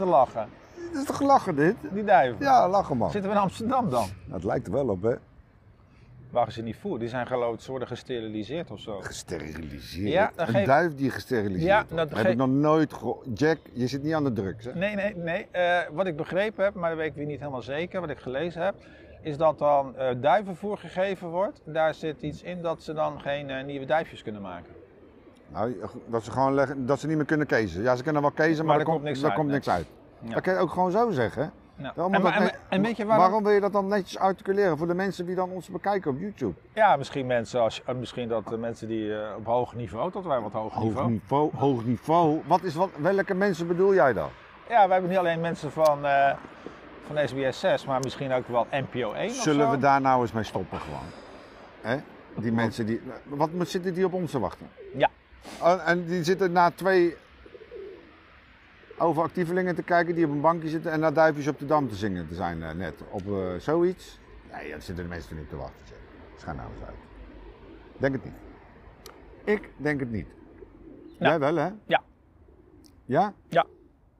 te 0.00 0.06
lachen. 0.06 0.48
Het 0.74 0.94
is 1.00 1.04
toch 1.04 1.20
lachen 1.20 1.56
dit? 1.56 1.74
Die 1.92 2.04
duiven. 2.04 2.44
Ja, 2.44 2.68
lachen 2.68 2.96
man. 2.96 3.10
Zitten 3.10 3.30
we 3.30 3.36
in 3.36 3.42
Amsterdam 3.42 3.90
dan? 3.90 4.08
Het 4.30 4.44
lijkt 4.44 4.66
er 4.66 4.72
wel 4.72 4.88
op, 4.88 5.02
hè? 5.02 5.14
Wagen 6.30 6.52
ze 6.52 6.62
niet 6.62 6.76
voer? 6.76 6.98
Die 6.98 7.08
zijn 7.08 7.26
geloof 7.26 7.54
ik, 7.54 7.60
ze 7.60 7.70
worden 7.70 7.88
gesteriliseerd 7.88 8.70
of 8.70 8.80
zo. 8.80 9.00
Gesteriliseerd. 9.00 10.12
Ja, 10.12 10.32
een 10.36 10.46
geef- 10.48 10.66
duif 10.66 10.94
die 10.94 11.10
gesteriliseerd 11.10 11.62
Ja, 11.68 11.84
wordt. 11.88 12.10
dat 12.10 12.18
Heb 12.22 12.32
ik 12.32 12.36
nog 12.36 12.48
nooit 12.48 12.92
gehoord. 12.92 13.26
Jack, 13.38 13.58
je 13.72 13.86
zit 13.86 14.02
niet 14.02 14.14
aan 14.14 14.24
de 14.24 14.32
drugs, 14.32 14.64
hè? 14.64 14.74
Nee, 14.74 14.94
nee, 14.94 15.16
nee. 15.16 15.46
Eh, 15.50 15.78
wat 15.92 16.06
ik 16.06 16.16
begrepen 16.16 16.64
heb, 16.64 16.74
maar 16.74 16.88
dat 16.90 16.98
weet 16.98 17.08
ik 17.08 17.14
weer 17.14 17.26
niet 17.26 17.38
helemaal 17.38 17.62
zeker, 17.62 18.00
wat 18.00 18.10
ik 18.10 18.18
gelezen 18.18 18.62
heb, 18.64 18.74
is 19.22 19.36
dat 19.36 19.58
dan 19.58 19.96
eh, 19.96 20.08
duivenvoer 20.20 20.78
gegeven 20.78 21.28
wordt. 21.28 21.60
Daar 21.64 21.94
zit 21.94 22.22
iets 22.22 22.42
in 22.42 22.62
dat 22.62 22.82
ze 22.82 22.92
dan 22.92 23.20
geen 23.20 23.50
eh, 23.50 23.64
nieuwe 23.64 23.86
duifjes 23.86 24.22
kunnen 24.22 24.42
maken. 24.42 24.72
Nou, 25.52 25.76
dat 26.06 26.24
ze 26.24 26.30
gewoon 26.30 26.54
leggen, 26.54 26.86
dat 26.86 27.00
ze 27.00 27.06
niet 27.06 27.16
meer 27.16 27.26
kunnen 27.26 27.46
kezen. 27.46 27.82
Ja, 27.82 27.96
ze 27.96 28.02
kunnen 28.02 28.22
wel 28.22 28.30
kezen, 28.30 28.56
maar, 28.64 28.76
Maar 28.76 28.86
er 28.86 28.92
komt, 28.92 29.02
niks 29.02 29.24
uit, 29.24 29.34
komt 29.34 29.50
niks 29.50 29.68
uit. 29.68 29.86
Ja. 30.18 30.34
Dat 30.34 30.42
kan 30.42 30.54
je 30.54 30.60
ook 30.60 30.70
gewoon 30.70 30.90
zo 30.90 31.10
zeggen. 31.10 31.52
Dan 31.94 32.14
en, 32.14 32.24
en, 32.24 32.42
net- 32.42 32.58
en 32.68 32.82
weet 32.82 32.96
je 32.96 33.04
waarom... 33.04 33.24
waarom? 33.24 33.42
wil 33.44 33.52
je 33.52 33.60
dat 33.60 33.72
dan 33.72 33.86
netjes 33.88 34.18
articuleren 34.18 34.78
voor 34.78 34.86
de 34.86 34.94
mensen 34.94 35.26
die 35.26 35.34
dan 35.34 35.50
ons 35.50 35.68
bekijken 35.68 36.10
op 36.10 36.18
YouTube? 36.20 36.52
Ja, 36.74 36.96
misschien 36.96 37.26
mensen 37.26 37.60
als, 37.60 37.82
eh, 37.84 37.94
misschien 37.94 38.28
dat 38.28 38.46
de 38.48 38.56
mensen 38.56 38.88
die 38.88 39.14
eh, 39.14 39.36
op 39.36 39.46
hoog 39.46 39.74
niveau, 39.74 40.10
tot 40.10 40.24
wij 40.24 40.40
wat 40.40 40.52
hoog 40.52 40.74
Hoog 40.74 41.08
niveau. 41.08 41.50
hoog 41.56 41.84
niveau. 41.84 42.40
Wat 42.46 42.62
is 42.62 42.74
wat, 42.74 42.90
welke 42.96 43.34
mensen 43.34 43.66
bedoel 43.66 43.94
jij 43.94 44.12
dan? 44.12 44.28
Ja, 44.68 44.82
wij 44.82 44.90
hebben 44.92 45.10
niet 45.10 45.18
alleen 45.18 45.40
mensen 45.40 45.70
van, 45.72 46.06
eh, 46.06 46.34
van 47.06 47.28
SBS 47.28 47.60
6, 47.60 47.84
maar 47.84 48.00
misschien 48.00 48.32
ook 48.32 48.48
wel 48.48 48.66
NPO 48.70 49.12
1 49.12 49.28
of 49.28 49.34
Zullen 49.34 49.64
zo. 49.66 49.70
we 49.70 49.78
daar 49.78 50.00
nou 50.00 50.20
eens 50.22 50.32
mee 50.32 50.44
stoppen 50.44 50.78
gewoon? 50.78 51.06
Hè? 51.80 51.96
Die 52.36 52.52
mensen 52.52 52.86
die. 52.86 53.00
Wat 53.28 53.50
zitten 53.62 53.94
die 53.94 54.04
op 54.04 54.12
ons 54.12 54.30
te 54.30 54.38
wachten? 54.38 54.68
Ja. 55.42 55.74
Oh, 55.74 55.88
en 55.88 56.04
die 56.04 56.24
zitten 56.24 56.52
na 56.52 56.70
twee 56.70 57.16
overactievelingen 58.98 59.74
te 59.74 59.82
kijken 59.82 60.14
die 60.14 60.24
op 60.24 60.30
een 60.30 60.40
bankje 60.40 60.68
zitten 60.68 60.92
en 60.92 61.00
naar 61.00 61.12
duifjes 61.12 61.46
op 61.46 61.58
de 61.58 61.66
dam 61.66 61.88
te 61.88 61.94
zingen 61.94 62.28
te 62.28 62.34
zijn 62.34 62.62
eh, 62.62 62.72
net. 62.74 62.94
Op 63.10 63.26
eh, 63.26 63.54
zoiets. 63.58 64.18
Nee, 64.52 64.70
daar 64.70 64.82
zitten 64.82 65.04
de 65.04 65.10
mensen 65.10 65.34
niet 65.36 65.44
op 65.44 65.50
te 65.50 65.56
wachten. 65.56 65.78
Jack. 65.88 65.98
Schijn 66.36 66.56
nou 66.56 66.68
eens 66.72 66.82
uit. 66.86 66.96
Denk 67.96 68.12
het 68.12 68.24
niet. 68.24 68.34
Ik 69.44 69.70
denk 69.76 70.00
het 70.00 70.10
niet. 70.10 70.26
Nou. 71.18 71.30
Jij 71.30 71.38
wel 71.38 71.56
hè? 71.56 71.70
Ja. 71.84 72.02
Ja? 73.04 73.34
Ja. 73.48 73.66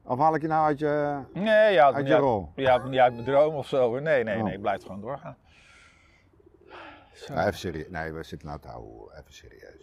Of 0.03 0.19
haal 0.19 0.35
ik 0.35 0.43
je 0.43 0.49
nou 0.49 0.67
uit 0.67 0.79
je... 0.79 1.21
Nee, 1.33 1.73
ja, 1.73 1.93
Uit 1.93 2.07
je 2.07 2.13
ja, 2.13 2.19
rol? 2.19 2.53
Ja, 2.55 2.89
niet 2.89 3.01
uit 3.01 3.13
mijn 3.13 3.25
droom 3.25 3.55
of 3.55 3.67
zo. 3.67 3.99
Nee, 3.99 4.25
nee, 4.25 4.37
Oh. 4.37 4.43
nee, 4.43 4.55
ik 4.55 4.61
blijf 4.61 4.83
gewoon 4.83 5.01
doorgaan. 5.01 5.37
Zo. 7.13 7.35
Ja, 7.35 7.47
even 7.47 7.59
serieus. 7.59 7.89
Nee, 7.89 8.13
we 8.13 8.23
zitten 8.23 8.49
nou 8.49 8.61
te 8.61 8.69
houden. 8.69 9.13
Even 9.13 9.33
serieus. 9.35 9.80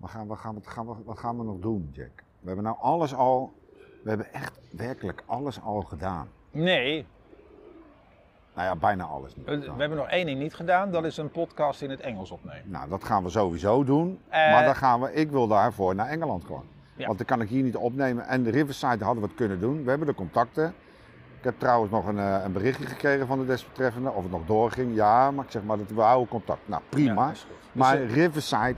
Wat 0.00 0.10
gaan, 0.10 0.28
we, 0.28 0.36
gaan, 0.36 0.54
we, 0.54 0.60
gaan 0.64 0.86
we, 0.86 0.94
wat 1.04 1.18
gaan 1.18 1.38
we 1.38 1.44
nog 1.44 1.58
doen, 1.58 1.90
Jack? 1.92 2.22
We 2.40 2.46
hebben 2.46 2.64
nou 2.64 2.76
alles 2.80 3.14
al... 3.14 3.52
We 4.02 4.08
hebben 4.08 4.32
echt 4.32 4.58
werkelijk 4.70 5.22
alles 5.26 5.60
al 5.62 5.80
gedaan. 5.80 6.28
Nee, 6.50 7.06
Nou 8.54 8.66
ja, 8.66 8.76
bijna 8.76 9.04
alles. 9.04 9.36
niet 9.36 9.46
we, 9.46 9.74
hebben 9.78 9.98
nog 9.98 10.08
één 10.08 10.26
ding 10.26 10.38
niet 10.38 10.54
gedaan. 10.54 10.90
Dat 10.90 11.04
is 11.04 11.16
een 11.16 11.30
podcast 11.30 11.82
in 11.82 11.90
het 11.90 12.00
Engels 12.00 12.30
opnemen. 12.30 12.70
Nou, 12.70 12.88
dat 12.88 13.04
gaan 13.04 13.22
we 13.22 13.30
sowieso 13.30 13.84
doen. 13.84 14.18
Eh. 14.28 14.52
maar 14.52 14.64
dan 14.64 14.76
gaan 14.76 15.00
we, 15.00 15.12
ik 15.14 15.30
wil 15.30 15.46
daarvoor 15.46 15.94
naar 15.94 16.08
Engeland 16.08 16.44
gewoon. 16.44 16.64
Ja. 16.96 17.06
Want 17.06 17.18
dan 17.18 17.26
kan 17.26 17.40
ik 17.40 17.48
hier 17.48 17.62
niet 17.62 17.76
opnemen. 17.76 18.26
En 18.26 18.42
de 18.42 18.50
Riverside 18.50 19.04
hadden 19.04 19.22
we 19.22 19.28
het 19.28 19.36
kunnen 19.36 19.60
doen. 19.60 19.82
We 19.84 19.88
hebben 19.90 20.08
de 20.08 20.14
contacten. 20.14 20.74
Ik 21.38 21.44
heb 21.44 21.58
trouwens 21.58 21.92
nog 21.92 22.06
een, 22.06 22.18
eh, 22.18 22.40
een 22.44 22.52
berichtje 22.52 22.86
gekregen 22.86 23.26
van 23.26 23.38
de 23.38 23.46
desbetreffende. 23.46 24.10
Of 24.10 24.22
het 24.22 24.32
nog 24.32 24.46
doorging. 24.46 24.94
Ja, 24.94 25.30
maar 25.30 25.44
ik 25.44 25.50
zeg 25.50 25.62
maar 25.62 25.78
dat 25.78 25.90
we 25.90 26.00
houden 26.00 26.28
contact. 26.28 26.68
Nou, 26.68 26.82
prima. 26.88 27.24
Ja. 27.24 27.30
Dus, 27.30 27.46
Maar 27.72 28.00
eh, 28.00 28.14
Riverside, 28.14 28.76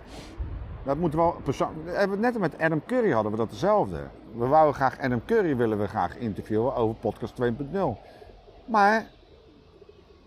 dat 0.85 0.97
moeten 0.97 1.27
we 1.27 1.33
persoon- 1.43 1.75
het 1.85 2.19
net 2.21 2.39
met 2.39 2.59
Adam 2.59 2.83
Curry 2.87 3.11
hadden 3.13 3.33
we 3.33 3.39
dat 3.39 3.51
dezelfde. 3.51 4.01
We 4.35 4.47
wouden 4.47 4.75
graag 4.75 4.99
Adam 5.01 5.25
Curry 5.25 5.57
willen 5.57 5.79
we 5.79 5.87
graag 5.89 6.17
interviewen 6.17 6.75
over 6.75 6.95
podcast 6.95 7.35
2.0. 7.35 7.99
Maar 8.67 9.07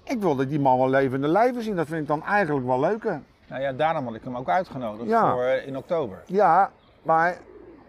ik 0.03 0.19
wilde 0.19 0.47
die 0.47 0.59
man 0.59 0.77
wel 0.77 0.89
levende 0.89 1.27
lijven 1.27 1.63
zien. 1.63 1.75
Dat 1.75 1.88
vind 1.88 2.01
ik 2.01 2.07
dan 2.07 2.23
eigenlijk 2.23 2.65
wel 2.65 2.79
leuker. 2.79 3.21
nou 3.47 3.61
ja, 3.61 3.71
daarom 3.73 4.05
had 4.05 4.15
ik 4.15 4.23
hem 4.23 4.38
ook 4.38 4.49
uitgenodigd 4.49 5.09
Ja. 5.09 5.31
voor 5.31 5.44
eh, 5.44 5.67
in 5.67 5.77
oktober. 5.77 6.23
Ja, 6.25 6.71
maar 7.01 7.38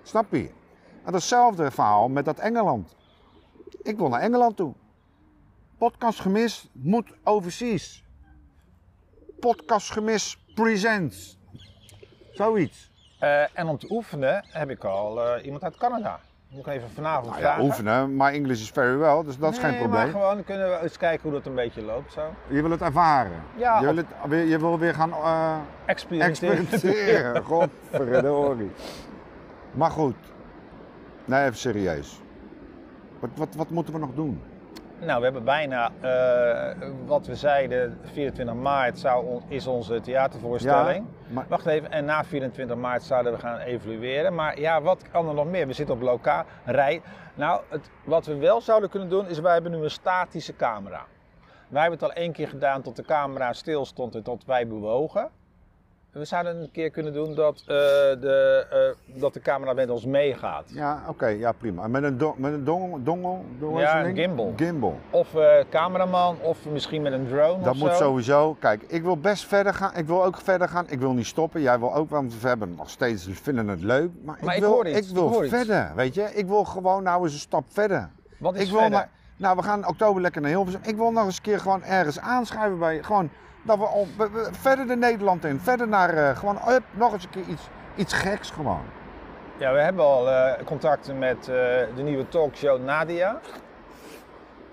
snap 0.03 0.33
je? 0.33 0.51
En 1.05 1.13
datzelfde 1.13 1.71
verhaal 1.71 2.09
met 2.09 2.25
dat 2.25 2.39
Engeland. 2.39 2.95
Ik 3.83 3.97
wil 3.97 4.09
naar 4.09 4.21
Engeland 4.21 4.57
toe. 4.57 4.73
Podcast 5.79 6.21
gemist 6.21 6.69
moet 6.73 7.13
overseas. 7.25 8.05
Podcast 9.41 9.91
gemist 9.91 10.39
presents. 10.55 11.39
Zoiets. 12.37 12.91
Eh, 13.19 13.59
en 13.59 13.67
om 13.67 13.79
te 13.79 13.87
oefenen 13.91 14.45
heb 14.49 14.71
ik 14.71 14.85
al 14.85 15.23
eh, 15.27 15.45
iemand 15.45 15.65
uit 15.65 15.77
Canada. 15.77 16.21
Moet 16.49 16.67
ik 16.67 16.73
even 16.73 16.91
vanavond 16.91 17.27
Nou 17.31 17.37
ja, 17.41 17.47
vragen. 17.47 17.65
oefenen. 17.65 18.17
My 18.17 18.27
English 18.27 18.61
is 18.61 18.71
very 18.71 18.97
well, 18.97 19.23
dus 19.25 19.39
dat 19.39 19.53
is 19.53 19.61
Nee, 19.61 19.71
geen 19.71 19.79
probleem. 19.81 20.03
maar 20.03 20.11
gewoon 20.23 20.45
kunnen 20.45 20.71
we 20.71 20.79
eens 20.83 20.97
kijken 20.97 21.23
hoe 21.23 21.33
dat 21.33 21.47
een 21.47 21.55
beetje 21.55 21.83
loopt 21.83 22.13
zo. 22.13 22.21
Je 22.49 22.63
wil 22.63 22.71
het 22.71 22.81
ervaren. 22.81 23.43
Ja, 23.57 23.79
je, 23.81 23.85
wil 23.85 23.97
het, 23.97 24.49
je 24.49 24.59
wil 24.59 24.79
weer 24.79 24.95
gaan 24.95 25.11
eh, 25.13 25.57
Experimenteren. 25.87 26.59
experimenteren. 26.59 27.45
Godverdorie. 27.53 28.71
Maar 29.73 29.91
goed. 29.91 30.17
Nee, 31.25 31.45
even 31.45 31.57
serieus. 31.57 32.21
Wat, 33.19 33.31
wat, 33.35 33.55
wat 33.55 33.71
moeten 33.71 33.93
we 33.95 33.99
nog 34.01 34.15
doen? 34.15 34.43
Nou, 35.01 35.19
we 35.19 35.25
hebben 35.25 35.45
bijna, 35.45 35.91
eh, 36.01 36.77
wat 37.07 37.27
we 37.27 37.35
zeiden, 37.35 37.99
24 38.13 38.55
maart 38.55 38.99
zou, 38.99 39.41
is 39.49 39.67
onze 39.67 40.01
theatervoorstelling. 40.01 41.05
Ja, 41.27 41.33
maar- 41.35 41.47
Wacht 41.49 41.67
even, 41.67 41.91
en 41.91 42.05
na 42.05 42.25
24 42.25 42.77
maart 42.77 43.03
zouden 43.03 43.33
we 43.33 43.39
gaan 43.39 43.59
evalueren. 43.59 44.35
Maar 44.35 44.61
ja, 44.61 44.83
wat 44.83 45.03
kan 45.11 45.29
er 45.29 45.35
nog 45.35 45.47
meer? 45.47 45.67
We 45.67 45.73
zitten 45.73 45.95
op 45.95 46.01
lokaal, 46.01 46.45
rij. 46.65 47.03
Nou, 47.35 47.61
het, 47.69 47.91
wat 48.05 48.27
we 48.27 48.37
wel 48.37 48.61
zouden 48.61 48.91
kunnen 48.91 49.09
doen, 49.09 49.27
is 49.29 49.39
wij 49.39 49.53
hebben 49.53 49.71
nu 49.73 49.83
een 49.83 49.91
statische 49.91 50.57
camera. 50.57 51.05
Wij 51.69 51.81
hebben 51.83 51.99
het 52.01 52.09
al 52.09 52.15
één 52.23 52.33
keer 52.33 52.49
gedaan 52.49 52.83
tot 52.83 52.97
de 52.97 53.03
camera 53.05 53.53
stil 53.53 53.85
stond 53.85 54.15
en 54.15 54.23
tot 54.23 54.45
wij 54.45 54.67
bewogen. 54.67 55.29
We 56.19 56.25
zouden 56.25 56.61
een 56.61 56.71
keer 56.71 56.91
kunnen 56.91 57.13
doen 57.13 57.35
dat, 57.35 57.61
eh, 57.61 57.67
de, 57.67 58.67
eh, 58.71 59.21
dat 59.21 59.35
de 59.35 59.41
camera 59.41 59.73
met 59.73 59.91
ons 59.91 60.05
meegaat. 60.05 60.65
Ja, 60.67 61.03
oké, 61.09 61.27
ja 61.27 61.53
prima. 61.53 61.89
Met 61.89 62.03
een, 62.03 62.19
do, 62.19 62.35
met 62.39 62.53
een 62.53 62.65
dongel, 62.65 63.45
Ja, 63.77 64.05
een 64.05 64.15
gimbal. 64.17 64.53
Gimbal. 64.57 64.99
Of 65.11 65.35
eh, 65.35 65.65
cameraman, 65.71 66.37
of 66.43 66.67
misschien 66.67 67.03
met 67.03 67.13
een 67.13 67.27
drone 67.29 67.63
Dat 67.65 67.75
moet 67.75 67.89
zo. 67.91 67.95
sowieso. 67.97 68.57
Kijk, 68.61 68.83
ik 68.87 69.03
wil 69.03 69.17
best 69.17 69.47
verder 69.47 69.75
gaan. 69.75 69.95
Ik 69.95 70.07
wil 70.07 70.25
ook 70.25 70.37
verder 70.41 70.69
gaan. 70.69 70.85
Ik 70.89 70.99
wil 70.99 71.13
niet 71.13 71.27
stoppen. 71.27 71.61
Jij 71.61 71.79
wil 71.79 71.95
ook, 71.95 72.11
want 72.11 72.41
we 72.41 72.49
hebben 72.49 72.75
nog 72.75 72.91
steeds, 72.91 73.27
we 73.27 73.35
vinden 73.35 73.69
het 73.69 73.83
leuk. 73.83 74.11
Maar, 74.23 74.39
Maar 74.41 74.55
ik 74.55 74.61
wil, 74.61 74.87
iets, 74.87 75.09
ik 75.09 75.15
wil 75.15 75.33
ik 75.33 75.41
iets. 75.41 75.55
verder, 75.55 75.93
weet 75.95 76.15
je. 76.15 76.23
Ik 76.35 76.47
wil 76.47 76.65
gewoon 76.65 77.03
nou 77.03 77.23
eens 77.23 77.33
een 77.33 77.39
stap 77.39 77.65
verder. 77.69 78.11
Wat 78.39 78.55
is 78.55 78.63
ik 78.65 78.71
wil 78.71 78.81
verder? 78.81 79.09
nou, 79.37 79.57
we 79.57 79.63
gaan 79.63 79.79
in 79.79 79.89
oktober 79.89 80.23
lekker 80.23 80.41
naar 80.41 80.51
Hilversum. 80.51 80.81
Ik 80.85 80.97
wil 80.97 81.11
nog 81.13 81.25
eens 81.25 81.37
een 81.37 81.43
keer 81.43 81.61
gewoon 81.61 81.83
ergens 81.83 82.19
aanschuiven 82.19 82.79
bij, 82.79 83.03
gewoon, 83.03 83.31
dat 83.67 83.79
we, 83.79 83.85
al- 83.85 84.07
we- 84.17 84.31
we- 84.31 84.49
verder 84.53 84.87
de 84.87 84.97
Nederland 84.97 85.45
in. 85.45 85.61
Verder 85.61 85.89
naar, 85.89 86.15
eh, 86.15 86.37
gewoon, 86.37 86.59
hup, 86.65 86.83
nog 86.93 87.13
eens 87.13 87.25
een 87.25 87.31
keer 87.31 87.45
iets, 87.47 87.69
iets 87.95 88.13
geks 88.13 88.51
gewoon. 88.51 88.83
Ja, 89.59 89.73
we 89.73 89.79
hebben 89.81 90.05
al 90.05 90.31
eh, 90.31 90.65
contacten 90.65 91.19
met 91.19 91.39
eh, 91.39 91.45
de 91.97 92.03
nieuwe 92.03 92.29
talkshow 92.29 92.83
Nadia. 92.85 93.41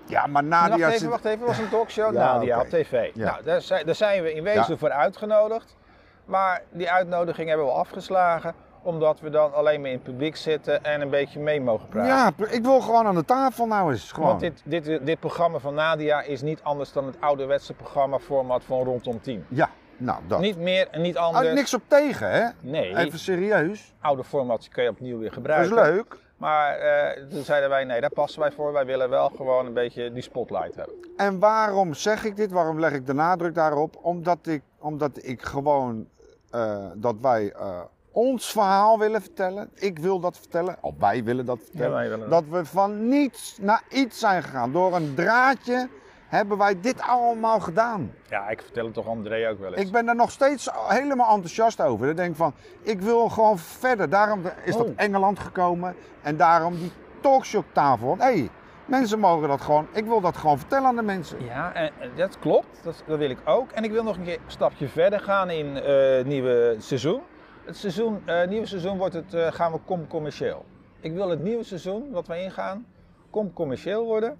Ja, 0.06 0.26
maar 0.26 0.44
Nadia 0.44 0.68
wacht 0.76 0.82
even, 0.88 0.98
zit- 0.98 1.08
wacht 1.08 1.24
even, 1.24 1.46
was 1.46 1.58
een 1.58 1.68
talkshow 1.68 2.12
Ja, 2.14 2.32
Nadia 2.32 2.60
op 2.60 2.68
tv. 2.68 3.10
Ja. 3.14 3.24
Nou, 3.30 3.42
daar 3.44 3.60
zijn, 3.60 3.86
daar 3.86 3.94
zijn 3.94 4.22
we 4.22 4.34
in 4.34 4.42
wezen 4.42 4.72
Ja. 4.72 4.76
voor 4.76 4.90
uitgenodigd. 4.90 5.76
Maar 6.24 6.62
die 6.70 6.90
uitnodiging 6.90 7.48
hebben 7.48 7.66
we 7.66 7.72
afgeslagen, 7.72 8.54
omdat 8.84 9.20
we 9.20 9.30
dan 9.30 9.52
alleen 9.54 9.80
maar 9.80 9.90
in 9.90 9.94
het 9.96 10.04
publiek 10.04 10.36
zitten 10.36 10.84
en 10.84 11.00
een 11.00 11.10
beetje 11.10 11.40
mee 11.40 11.60
mogen 11.60 11.88
praten. 11.88 12.44
Ja, 12.46 12.52
ik 12.54 12.62
wil 12.62 12.80
gewoon 12.80 13.06
aan 13.06 13.14
de 13.14 13.24
tafel 13.24 13.66
nou 13.66 13.92
eens. 13.92 14.12
Gewoon. 14.12 14.28
Want 14.28 14.40
dit, 14.40 14.62
dit, 14.64 15.06
dit 15.06 15.20
programma 15.20 15.58
van 15.58 15.74
Nadia 15.74 16.22
is 16.22 16.42
niet 16.42 16.60
anders 16.62 16.92
dan 16.92 17.06
het 17.06 17.16
ouderwetse 17.20 17.74
programma 17.74 18.18
format 18.18 18.64
van 18.64 18.82
rondom 18.84 19.20
10. 19.20 19.44
Ja, 19.48 19.70
nou 19.96 20.20
dat. 20.26 20.40
Niet 20.40 20.58
meer 20.58 20.88
en 20.90 21.00
niet 21.02 21.16
anders. 21.16 21.54
niks 21.54 21.74
op 21.74 21.82
tegen, 21.88 22.30
hè? 22.30 22.48
Nee, 22.60 22.96
Even 22.96 23.18
serieus. 23.18 23.94
oude 24.00 24.24
format 24.24 24.68
kun 24.68 24.82
je 24.82 24.88
opnieuw 24.90 25.18
weer 25.18 25.30
Dat 25.30 25.38
is 25.38 25.52
gebruiken. 25.66 25.94
leuk. 25.94 26.22
Maar 26.36 26.76
eh, 26.76 27.22
toen 27.30 27.42
zeiden 27.42 27.68
wij, 27.70 27.84
nee, 27.84 28.00
daar 28.00 28.10
passen 28.10 28.40
wij 28.40 28.52
voor. 28.52 28.72
Wij 28.72 28.86
willen 28.86 29.10
wel 29.10 29.28
gewoon 29.36 29.66
een 29.66 29.72
beetje 29.74 30.12
die 30.12 30.22
spotlight 30.22 30.74
hebben. 30.76 30.94
En 31.16 31.38
waarom 31.38 31.94
zeg 31.94 32.24
ik 32.24 32.36
dit? 32.36 32.52
Waarom 32.52 32.80
leg 32.80 32.92
ik 32.92 33.06
de 33.06 33.14
nadruk 33.14 33.54
daarop? 33.54 33.96
Omdat 34.02 34.46
ik, 34.46 34.62
omdat 34.78 35.10
ik 35.26 35.42
gewoon 35.42 36.06
eh, 36.50 36.86
dat 36.94 37.14
wij 37.20 37.52
eh, 37.52 37.80
ons 38.14 38.52
verhaal 38.52 38.98
willen 38.98 39.20
vertellen. 39.20 39.70
Ik 39.74 39.98
wil 39.98 40.20
dat 40.20 40.38
vertellen. 40.38 40.76
Of 40.80 40.94
wij 40.98 41.24
willen 41.24 41.44
dat 41.44 41.58
vertellen. 41.62 41.88
Ja, 41.90 41.96
wij 41.96 42.08
willen 42.08 42.30
dat 42.30 42.44
we 42.50 42.64
van 42.64 43.08
niets 43.08 43.58
naar 43.60 43.82
iets 43.88 44.18
zijn 44.18 44.42
gegaan. 44.42 44.72
Door 44.72 44.94
een 44.94 45.14
draadje 45.14 45.88
hebben 46.26 46.58
wij 46.58 46.80
dit 46.80 47.00
allemaal 47.00 47.60
gedaan. 47.60 48.12
Ja, 48.28 48.48
ik 48.48 48.62
vertel 48.62 48.84
het 48.84 48.94
toch 48.94 49.06
André 49.06 49.50
ook 49.50 49.58
wel 49.58 49.72
eens. 49.72 49.86
Ik 49.86 49.92
ben 49.92 50.08
er 50.08 50.14
nog 50.14 50.30
steeds 50.30 50.68
helemaal 50.88 51.30
enthousiast 51.34 51.80
over. 51.80 52.08
Ik 52.08 52.16
denk 52.16 52.36
van, 52.36 52.54
ik 52.82 53.00
wil 53.00 53.28
gewoon 53.28 53.58
verder. 53.58 54.08
Daarom 54.08 54.42
is 54.64 54.76
dat 54.76 54.86
Oh. 54.86 54.92
Engeland 54.96 55.38
gekomen. 55.38 55.94
En 56.22 56.36
daarom 56.36 56.78
die 56.78 56.92
talkshowtafel. 57.20 58.06
Want 58.06 58.20
hé, 58.22 58.26
hey, 58.26 58.48
mensen 58.86 59.18
mogen 59.18 59.48
dat 59.48 59.60
gewoon. 59.60 59.86
Ik 59.92 60.04
wil 60.04 60.20
dat 60.20 60.36
gewoon 60.36 60.58
vertellen 60.58 60.86
aan 60.86 60.96
de 60.96 61.02
mensen. 61.02 61.44
Ja, 61.44 61.72
en, 61.74 61.90
dat 62.16 62.38
klopt. 62.38 62.80
Dat, 62.82 63.02
dat 63.06 63.18
wil 63.18 63.30
ik 63.30 63.38
ook. 63.44 63.70
En 63.70 63.84
ik 63.84 63.90
wil 63.90 64.02
nog 64.02 64.16
een 64.16 64.24
keer 64.24 64.34
een 64.34 64.50
stapje 64.50 64.88
verder 64.88 65.20
gaan 65.20 65.50
in 65.50 65.76
eh, 65.76 66.16
het 66.16 66.26
nieuwe 66.26 66.76
seizoen. 66.78 67.20
Het 67.64 67.76
seizoen, 67.76 68.28
eh, 68.28 68.48
nieuwe 68.48 68.66
seizoen 68.66 68.98
wordt 68.98 69.14
het, 69.14 69.34
eh, 69.34 69.52
gaan 69.52 69.72
we 69.72 69.78
com 69.84 70.06
commercieel. 70.06 70.64
Ik 71.00 71.12
wil 71.12 71.28
het 71.28 71.42
nieuwe 71.42 71.64
seizoen 71.64 72.10
wat 72.10 72.26
we 72.26 72.42
ingaan, 72.42 72.86
kom 73.30 73.52
commerciëel 73.52 74.04
worden. 74.04 74.38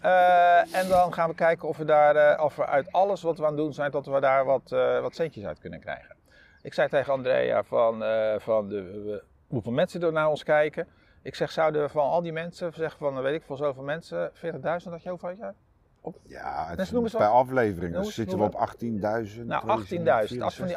Eh, 0.00 0.74
en 0.74 0.88
dan 0.88 1.12
gaan 1.12 1.28
we 1.28 1.34
kijken 1.34 1.68
of 1.68 1.76
we 1.76 1.84
daar, 1.84 2.42
of 2.42 2.56
we 2.56 2.66
uit 2.66 2.92
alles 2.92 3.22
wat 3.22 3.38
we 3.38 3.44
aan 3.44 3.52
het 3.52 3.58
doen 3.58 3.72
zijn, 3.72 3.90
dat 3.90 4.06
we 4.06 4.20
daar 4.20 4.44
wat, 4.44 4.70
wat 5.00 5.14
centjes 5.14 5.44
uit 5.44 5.58
kunnen 5.58 5.80
krijgen. 5.80 6.16
Ik 6.62 6.74
zei 6.74 6.88
tegen 6.88 7.12
Andrea 7.12 7.62
van, 7.62 8.04
van 8.40 8.68
de, 8.68 9.22
hoeveel 9.46 9.72
mensen 9.72 10.02
er 10.02 10.12
naar 10.12 10.28
ons 10.28 10.42
kijken. 10.42 10.88
Ik 11.22 11.34
zeg, 11.34 11.50
zouden 11.50 11.82
we 11.82 11.88
van 11.88 12.08
al 12.08 12.22
die 12.22 12.32
mensen, 12.32 12.72
zeggen 12.72 12.98
van, 12.98 13.22
weet 13.22 13.34
ik 13.34 13.42
veel, 13.42 13.56
zoveel 13.56 13.82
mensen, 13.82 14.30
40.000 14.32 14.90
dat 14.90 15.02
je 15.02 15.10
over 15.10 15.36
had? 15.40 15.54
Ja? 16.26 16.38
Ja, 16.38 16.66
het 16.68 16.78
Dus 16.78 16.92
is 16.92 17.12
per 17.12 17.26
aflevering. 17.26 17.96
Eens, 17.96 18.14
zitten 18.14 18.38
we 18.38 18.44
op 18.44 18.54
18.000. 18.54 19.44
Nou, 19.46 19.84
18.000. 20.28 20.38
Als 20.42 20.56
van 20.56 20.66
die 20.66 20.76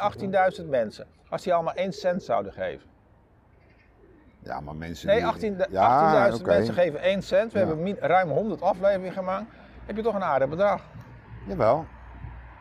18.000 0.61 0.65
mensen, 0.69 1.07
als 1.29 1.41
die 1.43 1.53
allemaal 1.53 1.73
1 1.73 1.93
cent 1.93 2.23
zouden 2.23 2.53
geven. 2.53 2.89
Ja, 4.43 4.59
maar 4.59 4.75
mensen. 4.75 5.07
Nee, 5.07 5.15
die- 5.17 5.25
18.000 5.25 5.71
Ja, 5.71 6.29
18.000 6.31 6.41
oké. 6.41 6.53
mensen 6.53 6.73
geven 6.73 7.03
1 7.07 7.21
cent. 7.21 7.51
We 7.51 7.59
Ja. 7.59 7.65
hebben 7.67 7.97
ruim 7.99 8.29
100 8.29 8.61
afleveringen 8.61 9.13
gemaakt. 9.13 9.45
Heb 9.85 9.95
je 9.95 10.01
toch 10.01 10.15
een 10.15 10.23
aardig 10.23 10.49
bedrag? 10.49 10.81
Jawel. 11.47 11.85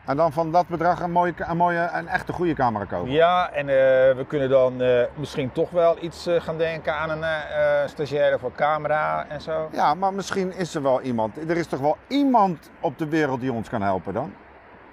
En 0.05 0.17
dan 0.17 0.31
van 0.31 0.51
dat 0.51 0.67
bedrag 0.67 0.99
een 1.01 1.11
mooie, 1.11 1.33
een 1.37 1.57
mooie, 1.57 1.89
een 1.93 2.07
echte 2.07 2.33
goede 2.33 2.53
camera 2.53 2.85
kopen. 2.85 3.11
Ja, 3.11 3.51
en 3.51 3.69
eh, 3.69 3.75
we 4.15 4.25
kunnen 4.27 4.49
dan 4.49 4.81
eh, 4.81 5.03
misschien 5.15 5.51
toch 5.51 5.69
wel 5.69 6.03
iets 6.03 6.25
eh, 6.27 6.41
gaan 6.41 6.57
denken 6.57 6.95
aan 6.95 7.09
een 7.09 7.89
stagiaire 7.89 8.39
voor 8.39 8.51
camera 8.55 9.25
en 9.27 9.41
zo. 9.41 9.69
Ja, 9.71 9.93
maar 9.93 10.13
misschien 10.13 10.53
is 10.53 10.75
er 10.75 10.81
wel 10.81 11.01
iemand. 11.01 11.37
Er 11.49 11.57
is 11.57 11.67
toch 11.67 11.79
wel 11.79 11.97
iemand 12.07 12.69
op 12.79 12.97
de 12.97 13.07
wereld 13.07 13.41
die 13.41 13.51
ons 13.53 13.69
kan 13.69 13.81
helpen 13.81 14.13
dan? 14.13 14.33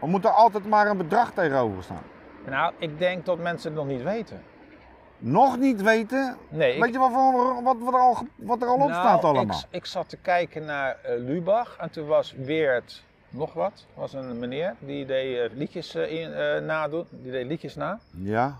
We 0.01 0.07
moeten 0.07 0.35
altijd 0.35 0.67
maar 0.69 0.87
een 0.87 0.97
bedrag 0.97 1.31
tegenover 1.33 1.83
staan. 1.83 2.03
Nou, 2.47 2.73
ik 2.79 2.99
denk 2.99 3.25
dat 3.27 3.39
mensen 3.39 3.71
het 3.71 3.79
nog 3.81 3.89
niet 3.89 4.03
weten. 4.03 4.43
Nog 5.19 5.59
niet 5.59 5.83
weten. 5.83 6.37
Nee, 6.49 6.75
ik- 6.75 6.83
Weet 6.83 6.93
je 6.93 6.99
wat, 6.99 7.11
wat, 7.63 7.77
wat, 7.81 7.95
er 7.95 8.01
al, 8.01 8.17
wat 8.37 8.63
er 8.63 8.69
al 8.69 8.75
op 8.75 8.81
Nou, 8.89 8.93
staat 8.93 9.25
allemaal? 9.25 9.59
Ik, 9.59 9.77
ik 9.77 9.87
zat 9.87 10.09
te 10.09 10.17
kijken 10.17 10.65
naar 10.65 10.97
Lubach 11.05 11.77
en 11.79 11.91
toen 11.91 12.07
was 12.07 12.35
Weert 12.37 13.05
nog 13.29 13.53
wat. 13.53 13.87
was 13.95 14.13
een 14.13 14.39
meneer 14.39 14.75
die 14.79 15.07
deed 15.07 15.51
eh, 15.51 15.57
liedjes 15.57 15.95
eh, 15.95 16.13
in, 16.13 16.33
eh, 16.33 16.61
nadoen. 16.61 17.07
Die 17.11 17.33
deed 17.33 17.47
liedjes 17.47 17.75
na. 17.75 17.99
Ja. 18.11 18.59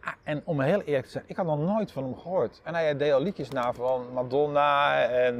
Ah, 0.00 0.12
en 0.22 0.42
om 0.44 0.60
heel 0.60 0.80
eerlijk 0.80 1.04
te 1.04 1.10
zijn, 1.10 1.24
ik 1.26 1.36
had 1.36 1.46
nog 1.46 1.58
nooit 1.58 1.92
van 1.92 2.02
hem 2.02 2.18
gehoord. 2.18 2.60
En 2.64 2.74
hij 2.74 2.96
deed 2.96 3.12
al 3.12 3.20
liedjes 3.20 3.50
na 3.50 3.72
van 3.72 4.12
Madonna 4.12 5.02
en 5.02 5.38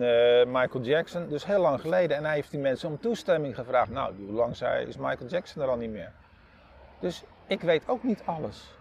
Michael 0.51 0.85
Jackson. 0.85 1.29
Dus 1.29 1.47
heel 1.47 1.61
lang 1.61 1.81
geleden. 1.81 2.17
En 2.17 2.25
hij 2.25 2.35
heeft 2.35 2.51
die 2.51 2.61
mensen 2.61 2.89
om 2.89 3.01
toestemming 3.01 3.55
gevraagd. 3.55 3.91
Nou, 3.91 4.15
hoe 4.27 4.35
lang 4.35 4.57
zei, 4.57 4.87
is 4.87 4.97
Michael 4.97 5.29
Jackson 5.29 5.63
er 5.63 5.69
al 5.69 5.77
niet 5.77 5.91
meer? 5.91 6.13
Dus 7.01 7.25
ik 7.47 7.61
weet 7.61 7.83
ook 7.87 8.03
niet 8.03 8.23
alles. 8.25 8.75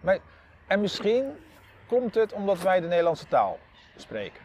Maar, 0.00 0.18
en 0.66 0.80
misschien 0.80 1.24
komt 1.86 2.14
het 2.14 2.32
omdat 2.32 2.60
wij 2.60 2.80
de 2.80 2.86
Nederlandse 2.86 3.26
taal 3.28 3.58
spreken. 3.96 4.42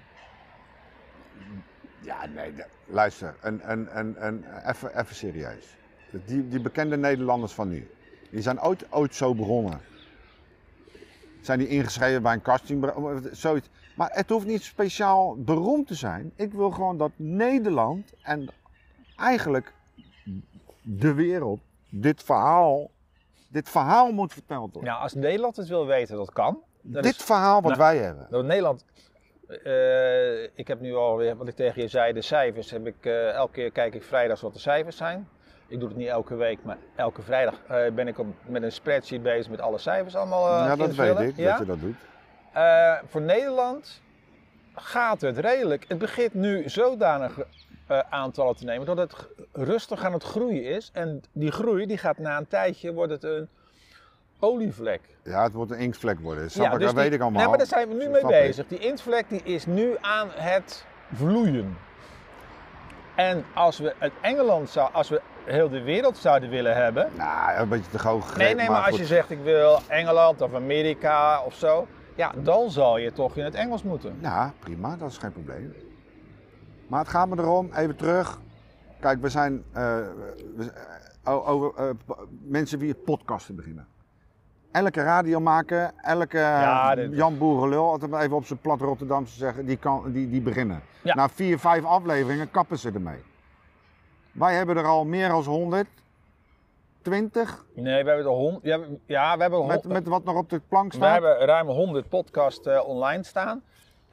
Ja, 2.04 2.26
nee, 2.26 2.54
de- 2.54 2.66
luister, 2.86 3.36
een, 3.42 3.72
een, 3.72 3.98
een, 4.00 4.26
een, 4.26 4.44
even, 4.68 5.00
even 5.00 5.16
serieus. 5.16 5.78
Die, 6.26 6.48
die 6.48 6.60
bekende 6.62 6.98
Nederlanders 6.98 7.54
van 7.54 7.70
nu, 7.70 7.90
die 8.32 8.42
zijn 8.42 8.62
ooit, 8.62 8.86
ooit 8.92 9.16
zo 9.16 9.36
begonnen. 9.36 9.80
Zijn 11.42 11.60
die 11.60 11.68
ingeschreven 11.68 12.22
bij 12.22 12.34
een 12.34 12.42
casting, 12.42 12.92
zoiets. 13.32 13.70
Maar 13.96 14.10
het 14.14 14.30
hoeft 14.30 14.46
niet 14.46 14.64
speciaal 14.64 15.36
beroemd 15.38 15.88
te 15.88 15.96
zijn. 15.96 16.32
Ik 16.36 16.54
wil 16.54 16.72
gewoon 16.72 16.98
dat 16.98 17.12
Nederland 17.16 18.14
en 18.22 18.50
eigenlijk 19.16 19.74
de 20.82 21.14
wereld 21.14 21.60
dit 21.90 22.24
verhaal, 22.24 22.90
dit 23.50 23.70
verhaal 23.70 24.12
moet 24.12 24.34
verteld 24.34 24.74
worden. 24.74 24.90
Nou, 24.92 25.02
als 25.04 25.14
Nederland 25.14 25.56
het 25.56 25.68
wil 25.68 25.86
weten, 25.86 26.16
dat 26.18 26.32
kan. 26.34 26.60
Dat 26.82 27.04
dit 27.04 27.16
is- 27.16 27.24
verhaal 27.24 27.62
wat 27.62 27.78
Nou, 27.78 27.94
wij 27.94 27.98
hebben. 28.04 28.28
Nou, 28.30 28.44
Nederland. 28.46 28.86
Eh, 29.64 30.50
ik 30.56 30.68
heb 30.68 30.80
nu 30.80 30.96
alweer, 30.96 31.36
wat 31.36 31.48
ik 31.48 31.56
tegen 31.56 31.82
je 31.82 31.88
zei, 31.88 32.14
de 32.14 32.22
cijfers. 32.22 32.72
Heb 32.72 32.88
ik, 32.88 32.96
eh, 33.02 33.30
elke 33.30 33.52
keer 33.52 33.72
kijk 33.72 33.94
ik 33.94 34.04
vrijdags 34.04 34.42
wat 34.42 34.54
de 34.54 34.60
cijfers 34.60 34.98
zijn. 34.98 35.28
Ik 35.68 35.80
doe 35.80 35.88
het 35.88 35.98
niet 35.98 36.08
elke 36.08 36.36
week, 36.36 36.60
maar 36.64 36.78
elke 36.96 37.22
vrijdag 37.22 37.60
eh, 37.68 37.92
ben 37.92 38.08
ik 38.08 38.20
op, 38.20 38.28
met 38.46 38.64
een 38.64 38.72
spreadsheet 38.72 39.24
bezig 39.24 39.52
met 39.52 39.62
alle 39.62 39.78
cijfers 39.78 40.16
allemaal. 40.16 40.48
ja, 40.48 40.76
dat 40.76 40.88
invullen. 40.88 41.18
weet 41.18 41.30
ik, 41.30 41.38
Ja? 41.38 41.50
dat 41.50 41.60
je 41.60 41.66
dat 41.66 41.80
doet. 41.80 41.96
Voor 43.10 43.22
Nederland 43.22 44.02
gaat 44.76 45.22
het 45.22 45.38
redelijk. 45.38 45.86
Het 45.88 45.98
begint 45.98 46.34
nu 46.34 46.70
zodanig 46.70 47.40
aantallen 48.10 48.56
te 48.56 48.66
nemen 48.66 48.86
dat 48.86 48.98
het 48.98 49.16
rustig 49.52 50.04
aan 50.04 50.14
het 50.14 50.24
groeien 50.24 50.64
is. 50.64 50.90
En 50.94 51.24
die 51.32 51.52
groei 51.52 51.86
die 51.86 51.98
gaat 51.98 52.18
na 52.18 52.38
een 52.38 52.48
tijdje 52.48 52.94
wordt 52.94 53.12
het 53.12 53.24
een 53.24 53.50
olievlek. 54.44 55.02
Ja, 55.24 55.44
het 55.44 55.54
wordt 55.54 55.72
een 55.72 55.78
inktvlek 55.80 56.20
worden. 56.20 56.52
Snap 56.52 56.72
dat 56.72 56.80
dus 56.80 56.90
die- 56.90 56.98
weet 57.00 57.14
ik 57.14 57.22
allemaal. 57.22 57.40
Nee, 57.40 57.50
maar 57.50 57.58
daar 57.58 57.68
zijn 57.68 57.88
we 57.88 57.94
nu 57.94 58.12
Dat 58.12 58.12
mee 58.12 58.42
bezig. 58.42 58.68
Die 58.68 58.80
intvlek 58.80 59.26
die 59.30 59.44
is 59.44 59.66
nu 59.66 59.96
aan 60.02 60.28
het 60.32 60.86
vloeien. 61.14 61.78
En 63.16 63.46
als 63.54 63.78
we 63.80 63.94
het 63.98 64.12
Engeland 64.22 64.70
zou, 64.70 64.90
als 64.94 65.10
we 65.10 65.22
heel 65.44 65.70
de 65.70 65.82
wereld 65.82 66.18
zouden 66.18 66.50
willen 66.50 66.76
hebben. 66.76 67.10
Nou, 67.18 67.58
een 67.58 67.70
beetje 67.70 67.92
te 67.92 68.08
hoog 68.08 68.24
gegrepen. 68.28 68.46
Nee, 68.46 68.56
nee, 68.56 68.76
maar 68.76 68.86
als 68.86 68.98
je 68.98 69.06
zegt 69.06 69.30
ik 69.30 69.40
wil 69.44 69.80
Engeland 69.88 70.42
of 70.42 70.54
Amerika 70.54 71.42
of 71.44 71.54
zo. 71.56 71.88
Ja, 72.16 72.32
dan 72.38 72.72
zal 72.72 72.98
je 72.98 73.12
toch 73.12 73.38
in 73.38 73.44
het 73.44 73.56
Engels 73.56 73.84
moeten. 73.84 74.18
Ja, 74.22 74.54
prima, 74.60 74.96
dat 74.96 75.10
is 75.10 75.18
geen 75.18 75.32
probleem. 75.32 75.74
Maar 76.88 77.00
het 77.00 77.10
gaat 77.10 77.30
me 77.30 77.38
erom, 77.38 77.70
even 77.76 77.96
terug. 77.96 78.40
Kijk, 79.00 79.22
we 79.22 79.30
zijn 79.30 79.64
eh, 79.72 79.84
we- 80.56 80.72
eh, 81.24 81.48
over 81.50 81.74
eh, 81.76 81.90
mensen 82.42 82.80
die 82.80 82.94
podcasten 82.96 83.56
beginnen. 83.56 83.88
Elke 84.74 85.04
radio 85.04 85.40
maken, 85.40 85.92
elke 86.02 86.38
Ja, 86.38 86.96
dit- 86.96 87.16
Jan 87.16 87.38
Boerenlul, 87.38 87.90
altijd 87.92 88.12
maar 88.12 88.22
even 88.24 88.36
op 88.36 88.46
zijn 88.46 88.60
plat 88.60 88.82
Rotterdamse 88.82 89.36
zeggen, 89.38 89.66
die, 89.66 89.78
kan, 89.78 90.12
die, 90.12 90.30
die 90.30 90.42
beginnen. 90.42 90.82
Ja. 91.04 91.16
Na 91.16 91.30
vier, 91.30 91.60
vijf 91.60 91.84
afleveringen 91.84 92.52
kappen 92.52 92.78
ze 92.80 92.92
ermee. 92.94 93.24
Wij 94.32 94.56
hebben 94.56 94.78
er 94.78 94.86
al 94.86 95.06
meer 95.06 95.30
dan 95.30 95.44
100, 95.46 95.88
20, 97.02 97.66
Nee, 97.76 98.04
we 98.04 98.10
hebben 98.10 98.26
er 98.26 98.32
hond, 98.38 98.60
ja, 98.64 98.80
we- 98.80 99.00
we 99.36 99.42
hebben, 99.42 99.60
hon- 99.60 99.68
met, 99.68 99.84
met 99.84 100.08
wat 100.08 100.24
nog 100.24 100.36
op 100.36 100.50
de 100.50 100.62
plank 100.68 100.92
we 100.92 100.98
staat. 100.98 101.12
hebben 101.12 101.38
ruim 101.38 101.68
100 101.68 102.10
podcasts 102.10 102.68
eh, 102.68 102.88
online 102.88 103.24
staan. 103.24 103.62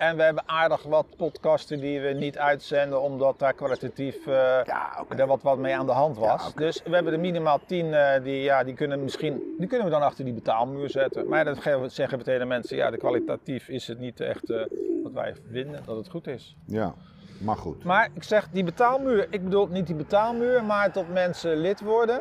En 0.00 0.17
we 0.17 0.23
hebben 0.23 0.43
aardig 0.49 0.82
wat 0.82 1.06
podcasten 1.17 1.81
die 1.81 2.00
we 2.00 2.08
niet 2.08 2.38
uitzenden 2.38 3.00
omdat 3.00 3.38
daar 3.38 3.52
kwalitatief 3.52 4.27
eh, 4.27 4.32
Ja, 4.65 5.05
er 5.17 5.27
wat, 5.27 5.43
wat 5.43 5.58
mee 5.58 5.77
aan 5.77 5.86
de 5.86 5.93
hand 5.93 6.17
was. 6.19 6.44
Ja. 6.46 6.51
Dus 6.60 6.82
we 6.84 6.94
hebben 6.94 7.13
er 7.13 7.20
minimaal 7.20 7.60
10 7.67 7.94
eh, 7.94 8.22
die, 8.22 8.43
ja, 8.43 8.65
die 8.65 8.74
kunnen 8.74 9.03
misschien 9.03 9.55
die 9.58 9.67
kunnen 9.69 9.86
we 9.86 9.93
dan 9.93 10.03
achter 10.03 10.24
die 10.24 10.34
betaalmuur 10.34 10.91
zetten. 10.91 11.29
Maar 11.29 11.44
dat 11.44 11.58
ge- 11.58 11.84
zeggen 11.89 12.19
we 12.19 12.24
tegen 12.24 12.41
de 12.41 12.46
mensen, 12.46 12.77
ja, 12.77 12.91
de 12.91 12.96
kwalitatief 12.96 13.69
is 13.69 13.86
het 13.86 13.98
niet 13.98 14.20
echt 14.20 14.51
eh, 14.51 14.63
wat 15.03 15.13
wij 15.13 15.34
vinden 15.51 15.82
dat 15.86 15.96
het 15.96 16.08
goed 16.08 16.27
is. 16.27 16.56
Ja, 16.67 16.94
maar 17.41 17.56
goed. 17.56 17.84
Maar 17.84 18.08
ik 18.15 18.22
zeg 18.22 18.48
die 18.51 18.65
betaalmuur, 18.65 19.27
ik 19.31 19.44
bedoel 19.44 19.67
niet 19.67 19.86
die 19.86 19.96
betaalmuur, 19.96 20.65
maar 20.65 20.93
dat 20.93 21.08
mensen 21.08 21.56
lid 21.56 21.81
worden 21.81 22.20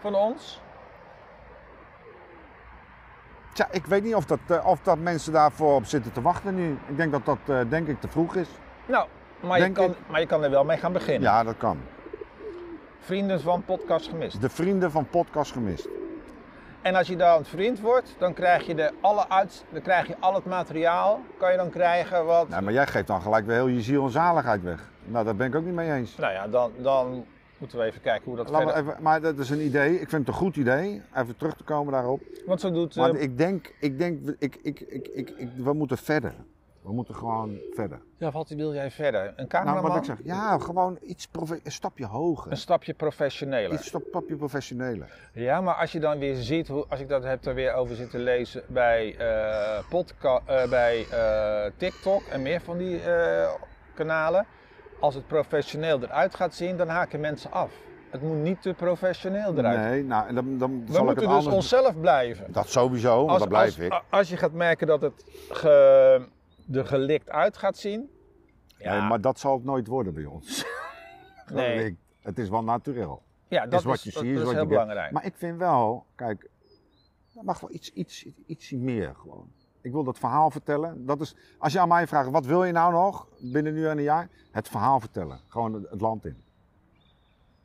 van 0.00 0.14
ons. 0.14 0.60
Tja, 3.58 3.68
ik 3.70 3.86
weet 3.86 4.04
niet 4.04 4.14
of 4.14 4.24
dat, 4.24 4.38
eh, 4.46 4.66
of 4.66 4.80
dat 4.82 4.98
mensen 4.98 5.32
daarvoor 5.32 5.74
op 5.74 5.84
zitten 5.84 6.12
te 6.12 6.20
wachten 6.20 6.54
nu. 6.54 6.78
Ik 6.86 6.96
denk 6.96 7.12
dat 7.12 7.24
dat 7.24 7.38
eh, 7.46 7.60
denk 7.68 7.88
ik 7.88 8.00
te 8.00 8.08
vroeg 8.08 8.34
is. 8.36 8.48
Nou, 8.86 9.06
maar 9.40 9.60
je, 9.60 9.72
kan, 9.72 9.90
ik. 9.90 9.96
maar 10.06 10.20
je 10.20 10.26
kan 10.26 10.44
er 10.44 10.50
wel 10.50 10.64
mee 10.64 10.76
gaan 10.76 10.92
beginnen. 10.92 11.22
Ja, 11.22 11.44
dat 11.44 11.56
kan. 11.56 11.78
Vrienden 13.00 13.40
van 13.40 13.62
Podcast 13.64 14.08
Gemist. 14.08 14.40
De 14.40 14.48
vrienden 14.48 14.90
van 14.90 15.06
Podcast 15.06 15.52
Gemist. 15.52 15.88
En 16.82 16.94
als 16.94 17.08
je 17.08 17.16
dan 17.16 17.44
vriend 17.44 17.80
wordt, 17.80 18.14
dan 18.18 18.34
krijg 18.34 18.66
je, 18.66 18.74
de 18.74 18.92
alle 19.00 19.28
uit, 19.28 19.64
dan 19.70 19.82
krijg 19.82 20.06
je 20.06 20.16
al 20.20 20.34
het 20.34 20.44
materiaal, 20.44 21.20
kan 21.38 21.50
je 21.50 21.56
dan 21.56 21.70
krijgen 21.70 22.26
wat... 22.26 22.48
Nou, 22.48 22.62
maar 22.62 22.72
jij 22.72 22.86
geeft 22.86 23.06
dan 23.06 23.22
gelijk 23.22 23.46
weer 23.46 23.56
heel 23.56 23.66
je 23.66 23.82
ziel 23.82 24.04
en 24.04 24.10
zaligheid 24.10 24.62
weg. 24.62 24.90
Nou, 25.04 25.24
daar 25.24 25.36
ben 25.36 25.46
ik 25.46 25.54
ook 25.54 25.64
niet 25.64 25.74
mee 25.74 25.92
eens. 25.92 26.16
Nou 26.16 26.32
ja, 26.32 26.48
dan, 26.48 26.72
dan 26.76 27.24
moeten 27.58 27.78
we 27.78 27.84
even 27.84 28.00
kijken 28.00 28.24
hoe 28.24 28.36
dat 28.36 28.48
Laten 28.48 28.66
we 28.66 28.72
verder... 28.72 28.90
even, 28.92 29.02
maar 29.02 29.20
dat 29.20 29.38
is 29.38 29.50
een 29.50 29.60
idee. 29.60 29.92
Ik 29.92 30.08
vind 30.08 30.26
het 30.26 30.28
een 30.28 30.34
goed 30.42 30.56
idee. 30.56 31.02
Even 31.16 31.36
terug 31.36 31.56
te 31.56 31.64
komen 31.64 31.92
daarop. 31.92 32.20
Want 32.46 32.60
zo 32.60 32.70
doet... 32.70 32.96
eh, 32.96 33.02
Maar 33.02 33.14
ik 33.16 33.38
denk, 33.38 33.74
ik 33.80 33.98
denk, 33.98 34.28
ik, 34.38 34.56
ik, 34.62 34.80
ik, 34.80 35.08
ik, 35.08 35.30
ik- 35.36 35.48
we 35.56 35.72
moeten 35.72 35.98
verder. 35.98 36.34
We 36.82 36.94
moeten 36.94 37.14
gewoon 37.14 37.58
verder. 37.72 38.00
ja, 38.16 38.30
wat 38.30 38.48
wil 38.48 38.74
jij 38.74 38.90
verder? 38.90 39.26
Een 39.26 39.32
Nou, 39.36 39.48
cameraman? 39.48 39.90
wat 39.90 39.96
ik 39.98 40.04
zeg. 40.04 40.16
Ja, 40.24 40.58
gewoon 40.58 40.98
iets 41.02 41.28
een 41.64 41.72
stapje 41.72 42.06
hoger. 42.06 42.50
Een 42.50 42.56
stapje 42.56 42.94
professioneler. 42.94 43.72
Iets 43.72 43.86
stap- 43.86 44.04
stapje 44.08 44.36
professioneler. 44.36 45.30
Ja, 45.32 45.60
maar 45.60 45.74
als 45.74 45.92
je 45.92 46.00
dan 46.00 46.18
weer 46.18 46.34
ziet, 46.34 46.68
hoe, 46.68 46.84
als 46.88 47.00
ik 47.00 47.08
dat 47.08 47.24
heb 47.24 47.44
er 47.44 47.54
weer 47.54 47.72
over 47.74 47.96
zitten 47.96 48.20
lezen 48.20 48.62
bij, 48.66 49.16
eh, 49.16 49.84
podca- 49.88 50.40
eh, 50.46 50.68
bij 50.68 51.06
eh, 51.10 51.70
TikTok 51.76 52.22
en 52.22 52.42
meer 52.42 52.60
van 52.60 52.78
die 52.78 53.00
eh, 53.00 53.50
kanalen. 53.94 54.46
Als 55.00 55.14
het 55.14 55.26
professioneel 55.26 56.02
eruit 56.02 56.34
gaat 56.34 56.54
zien, 56.54 56.76
dan 56.76 56.88
haken 56.88 57.20
mensen 57.20 57.50
af. 57.50 57.72
Het 58.10 58.22
moet 58.22 58.36
niet 58.36 58.62
te 58.62 58.74
professioneel 58.74 59.56
eruit. 59.56 59.78
Nee, 59.78 60.04
nou, 60.04 60.28
en 60.28 60.34
dan, 60.34 60.58
dan 60.58 60.84
We 60.86 60.92
zal 60.92 61.00
ik 61.00 61.06
moeten 61.06 61.24
het 61.24 61.34
dus 61.34 61.44
anders... 61.46 61.54
onszelf 61.54 62.00
blijven. 62.00 62.52
Dat 62.52 62.68
sowieso, 62.68 63.16
want 63.16 63.30
Als, 63.30 63.38
dat 63.38 63.48
blijf 63.48 63.66
als, 63.66 63.76
ik. 63.76 64.02
als 64.10 64.28
je 64.28 64.36
gaat 64.36 64.52
merken 64.52 64.86
dat 64.86 65.02
het 65.02 65.24
ge, 65.48 66.26
er 66.72 66.86
gelikt 66.86 67.30
uit 67.30 67.56
gaat 67.56 67.76
zien. 67.76 68.10
Ja, 68.78 68.98
Nee, 68.98 69.08
maar 69.08 69.20
dat 69.20 69.38
zal 69.38 69.54
het 69.54 69.64
nooit 69.64 69.86
worden 69.86 70.14
bij 70.14 70.24
ons. 70.24 70.64
Nee. 71.52 71.84
Ik. 71.84 71.96
Het 72.20 72.38
is 72.38 72.48
wel 72.48 72.64
natuurlijk. 72.64 73.10
ja 73.48 73.66
dat 73.66 73.80
is 73.80 73.86
wat 73.86 74.02
je 74.02 74.10
dat, 74.12 74.22
ziet, 74.22 74.30
is 74.30 74.38
dat 74.38 74.40
is 74.40 74.44
wat 74.44 74.54
heel 74.54 74.62
je 74.62 74.68
belangrijk. 74.68 75.12
Maar 75.12 75.24
ik 75.24 75.36
vind 75.36 75.58
wel, 75.58 76.06
kijk, 76.14 76.50
er 77.36 77.44
mag 77.44 77.60
wel 77.60 77.72
iets, 77.72 77.92
iets, 77.92 78.26
iets 78.46 78.70
meer 78.70 79.14
gewoon. 79.14 79.52
Ik 79.80 79.92
wil 79.92 80.04
dat 80.04 80.18
verhaal 80.18 80.50
vertellen. 80.50 81.06
Dat 81.06 81.20
is, 81.20 81.34
als 81.58 81.72
je 81.72 81.80
aan 81.80 81.88
mij 81.88 82.06
vraagt, 82.06 82.30
wat 82.30 82.46
wil 82.46 82.64
je 82.64 82.72
nou 82.72 82.92
nog 82.92 83.26
binnen 83.38 83.74
nu 83.74 83.86
en 83.88 83.96
een 83.96 84.02
jaar? 84.02 84.28
Het 84.50 84.68
verhaal 84.68 85.00
vertellen. 85.00 85.40
Gewoon 85.48 85.72
het, 85.90 86.00
land 86.00 86.24
in. 86.24 86.36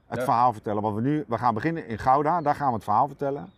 Het 0.06 0.18
Ja. 0.18 0.24
verhaal 0.24 0.54
vertellen. 0.54 0.82
Want 0.82 0.96
we 0.96 1.02
nu, 1.02 1.24
we 1.28 1.38
gaan 1.38 1.54
beginnen 1.54 1.88
in 1.88 1.98
Gouda, 1.98 2.42
daar 2.42 2.56
gaan 2.56 2.68
we 2.68 2.74
het 2.74 2.84
verhaal 2.84 3.08
vertellen. 3.08 3.50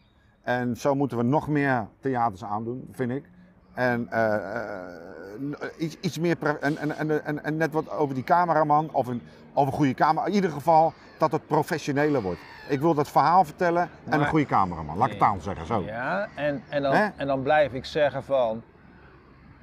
En 0.42 0.78
zo 0.78 0.96
moeten 0.96 1.18
we 1.18 1.24
nog 1.24 1.48
meer 1.48 1.88
theaters 2.00 2.44
aandoen, 2.44 2.88
vind 2.92 3.12
ik. 3.12 3.30
En 3.76 4.08
eh, 4.10 4.34
eh, 4.36 5.70
iets, 5.78 5.98
iets 6.02 6.20
meer. 6.20 6.38
En, 6.62 6.78
en, 6.78 6.98
en, 7.26 7.44
en, 7.44 7.58
net 7.58 7.72
wat 7.72 7.90
over 7.90 8.16
die 8.16 8.24
cameraman, 8.24 8.90
of 8.92 9.08
een, 9.08 9.22
of 9.54 9.66
een 9.68 9.74
goede 9.74 9.94
camera. 9.94 10.26
In 10.26 10.34
ieder 10.34 10.52
geval 10.52 10.94
dat 11.18 11.32
het 11.32 11.48
professioneler 11.48 12.22
wordt. 12.22 12.40
Ik 12.70 12.80
wil 12.80 12.94
dat 12.94 13.10
verhaal 13.10 13.44
vertellen 13.44 13.82
en 13.82 13.90
Maar- 14.10 14.20
een 14.20 14.26
goede 14.28 14.46
cameraman. 14.46 14.98
Laat 14.98 15.08
ik 15.08 15.14
het 15.14 15.22
aan 15.24 15.42
zeggen, 15.42 15.66
zo. 15.66 15.82
Ja, 15.82 16.28
en, 16.36 16.64
en, 16.70 16.82
dan, 16.82 16.94
en 17.16 17.28
dan 17.28 17.42
blijf 17.42 17.74
ik 17.74 17.86
zeggen 17.86 18.24
van. 18.24 18.64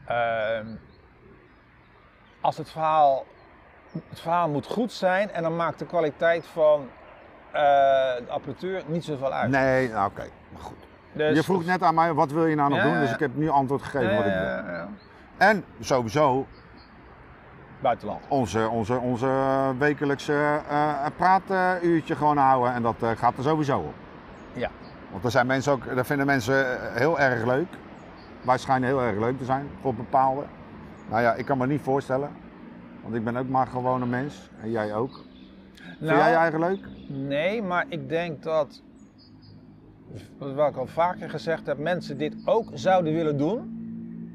ehm, 0.06 0.66
als 2.40 2.56
het 2.56 2.70
verhaal. 2.70 3.24
Het 4.08 4.20
verhaal 4.20 4.48
moet 4.48 4.66
goed 4.66 4.92
zijn 4.92 5.30
en 5.30 5.42
dan 5.42 5.56
maakt 5.56 5.78
de 5.78 5.86
kwaliteit 5.86 6.46
van 6.46 6.88
eh, 7.50 7.62
de 8.16 8.24
apparatuur 8.28 8.82
niet 8.86 9.04
zoveel 9.04 9.32
uit. 9.32 9.50
Nee, 9.50 9.88
nou 9.88 10.10
oké, 10.10 10.24
maar 10.52 10.62
goed. 10.62 10.76
Dus- 11.12 11.36
je 11.36 11.42
vroeg 11.42 11.64
net 11.64 11.82
aan 11.82 11.94
mij, 11.94 12.12
wat 12.12 12.32
wil 12.32 12.46
je 12.46 12.54
nou 12.54 12.68
nog 12.70 12.78
Ja, 12.78 12.84
doen? 12.84 13.00
Dus 13.00 13.12
ik 13.12 13.18
heb 13.18 13.36
nu 13.36 13.48
antwoord 13.48 13.82
gegeven 13.82 14.16
wat 14.16 14.26
ik 14.26 14.32
wil. 14.32 14.42
Ja. 14.42 14.88
En 15.36 15.64
sowieso 15.80 16.46
Buitenland. 17.80 18.20
onze, 18.28 18.68
onze, 18.68 18.98
onze 18.98 19.28
wekelijkse 19.78 20.60
eh 20.68 21.06
praatuurtje 21.16 22.16
gewoon 22.16 22.36
houden. 22.36 22.72
En 22.74 22.82
dat 22.82 22.94
eh, 23.00 23.10
gaat 23.10 23.36
er 23.36 23.42
sowieso 23.42 23.78
op. 23.78 23.94
Ja. 24.52 24.68
Want 25.10 25.24
er 25.24 25.30
zijn 25.30 25.46
mensen 25.46 25.72
ook, 25.72 25.94
dat 25.96 26.06
vinden 26.06 26.26
mensen 26.26 26.78
heel 26.94 27.20
erg 27.20 27.44
leuk. 27.44 27.66
Wij 28.42 28.58
schijnen 28.58 28.88
heel 28.88 29.02
erg 29.02 29.18
leuk 29.18 29.38
te 29.38 29.44
zijn 29.44 29.68
voor 29.80 29.94
bepaalde. 29.94 30.42
Nou 31.08 31.22
ja, 31.22 31.34
ik 31.34 31.44
kan 31.44 31.58
me 31.58 31.66
niet 31.66 31.82
voorstellen. 31.82 32.30
Want 33.02 33.14
ik 33.14 33.24
ben 33.24 33.36
ook 33.36 33.48
maar 33.48 33.66
gewoon 33.66 34.02
een 34.02 34.10
mens. 34.10 34.50
En 34.62 34.70
jij 34.70 34.94
ook. 34.94 35.20
Vind 35.74 36.00
Nou, 36.00 36.18
jij 36.18 36.30
je 36.30 36.36
eigen 36.36 36.60
leuk? 36.60 36.80
Nee, 37.08 37.62
maar 37.62 37.84
ik 37.88 38.08
denk 38.08 38.42
dat, 38.42 38.82
wat 40.38 40.68
ik 40.68 40.76
al 40.76 40.86
vaker 40.86 41.30
gezegd 41.30 41.66
heb, 41.66 41.78
mensen 41.78 42.18
dit 42.18 42.34
ook 42.44 42.70
zouden 42.72 43.12
willen 43.12 43.38
doen, 43.38 43.80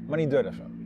maar 0.06 0.18
niet 0.18 0.30
durven. 0.30 0.76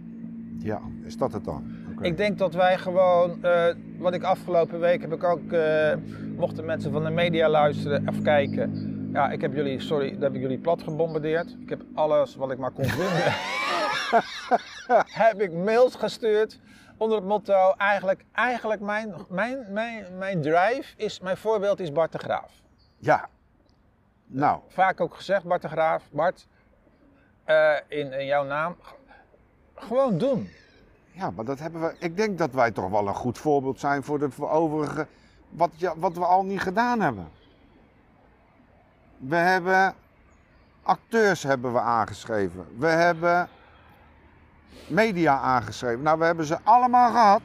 Ja, 0.58 0.80
is 1.04 1.16
dat 1.16 1.32
het 1.32 1.44
dan? 1.44 1.80
Ik 2.00 2.16
denk 2.16 2.38
dat 2.38 2.54
wij 2.54 2.78
gewoon, 2.78 3.44
eh, 3.44 3.74
wat 3.98 4.14
ik 4.14 4.22
afgelopen 4.22 4.80
week 4.80 5.00
heb 5.00 5.12
ik 5.12 5.24
ook, 5.24 5.52
eh, 5.52 5.94
mochten 6.36 6.64
mensen 6.64 6.92
van 6.92 7.04
de 7.04 7.10
media 7.10 7.48
luisteren, 7.48 8.08
even 8.08 8.22
kijken. 8.22 8.90
Ja, 9.12 9.30
ik 9.30 9.40
heb 9.40 9.54
jullie, 9.54 9.80
sorry, 9.80 10.12
dat 10.12 10.22
heb 10.22 10.34
ik 10.34 10.40
jullie 10.40 10.58
plat 10.58 10.82
gebombardeerd. 10.82 11.56
Ik 11.60 11.68
heb 11.68 11.82
alles 11.94 12.36
wat 12.36 12.50
ik 12.50 12.58
maar 12.58 12.70
kon 12.70 12.84
vinden. 12.84 13.32
heb 15.24 15.40
ik 15.40 15.52
mails 15.52 15.94
gestuurd 15.94 16.60
onder 16.96 17.16
het 17.16 17.26
motto, 17.26 17.74
eigenlijk, 17.76 18.24
eigenlijk 18.32 18.80
mijn, 18.80 19.14
mijn, 19.28 19.66
mijn, 19.70 20.04
mijn 20.18 20.40
drive 20.40 20.94
is, 20.96 21.20
mijn 21.20 21.36
voorbeeld 21.36 21.80
is 21.80 21.92
Bart 21.92 22.12
de 22.12 22.18
Graaf. 22.18 22.52
Ja. 22.98 23.28
Nou, 24.34 24.60
Vaak 24.68 25.00
ook 25.00 25.14
gezegd, 25.14 25.44
Bart 25.44 25.62
de 25.62 25.68
Graaf, 25.68 26.02
Bart, 26.10 26.46
eh, 27.44 27.76
in, 27.88 28.12
in 28.12 28.26
jouw 28.26 28.44
naam, 28.44 28.76
gewoon 29.74 30.18
doen. 30.18 30.50
Ja, 31.10 31.30
maar 31.30 31.44
dat 31.44 31.58
hebben 31.58 31.80
we. 31.80 31.94
Ik 31.98 32.16
denk 32.16 32.38
dat 32.38 32.52
wij 32.52 32.70
toch 32.70 32.90
wel 32.90 33.08
een 33.08 33.14
goed 33.14 33.38
voorbeeld 33.38 33.80
zijn 33.80 34.02
voor 34.02 34.18
de 34.18 34.30
voor 34.30 34.50
overige. 34.50 35.06
Wat, 35.48 35.70
ja, 35.76 35.94
wat 35.96 36.16
we 36.16 36.24
al 36.24 36.44
niet 36.44 36.60
gedaan 36.60 37.00
hebben. 37.00 37.28
We 39.16 39.36
hebben. 39.36 39.94
Acteurs 40.82 41.42
hebben 41.42 41.72
we 41.72 41.80
aangeschreven. 41.80 42.66
We 42.78 42.86
hebben. 42.86 43.48
Media 44.86 45.38
aangeschreven. 45.38 46.02
Nou, 46.02 46.18
we 46.18 46.24
hebben 46.24 46.44
ze 46.44 46.58
allemaal 46.62 47.10
gehad. 47.10 47.42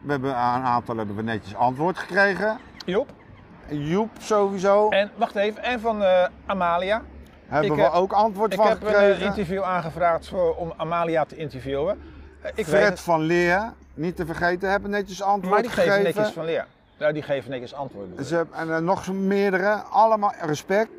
We 0.00 0.10
hebben 0.10 0.30
een 0.30 0.36
aantal 0.64 0.96
hebben 0.96 1.16
we 1.16 1.22
netjes 1.22 1.54
antwoord 1.54 1.98
gekregen. 1.98 2.58
Joep. 2.86 3.23
Joep 3.68 4.10
sowieso. 4.18 4.88
En 4.88 5.10
wacht 5.16 5.36
even, 5.36 5.62
en 5.62 5.80
van 5.80 6.02
eh, 6.02 6.26
Amalia. 6.46 7.02
hebben 7.46 7.70
ik 7.70 7.76
we 7.76 7.82
heb- 7.82 7.92
ook 7.92 8.12
antwoord 8.12 8.52
Ik 8.52 8.58
van 8.58 8.68
heb 8.68 8.82
een 8.82 8.88
eh, 8.88 8.94
gekregen. 8.94 9.26
interview 9.26 9.62
aangevraagd 9.62 10.28
voor, 10.28 10.54
om 10.56 10.72
Amalia 10.76 11.24
te 11.24 11.36
interviewen. 11.36 11.98
Eh, 12.40 12.50
ik 12.54 12.66
Fred 12.66 13.00
van 13.00 13.20
Leer, 13.20 13.72
niet 13.94 14.16
te 14.16 14.26
vergeten, 14.26 14.70
hebben 14.70 14.90
netjes 14.90 15.22
antwoord 15.22 15.52
maar 15.52 15.62
die 15.62 15.70
geven 15.70 15.82
gegeven. 15.92 16.14
netjes 16.14 16.34
van 16.34 16.44
leer. 16.44 16.66
Ja, 16.98 17.12
die 17.12 17.22
geven 17.22 17.50
netjes 17.50 17.74
antwoorden. 17.74 18.24
Ze 18.24 18.34
hebben, 18.36 18.56
en 18.74 18.84
nog 18.84 19.12
meerdere, 19.12 19.72
allemaal 19.74 20.32
respect. 20.40 20.90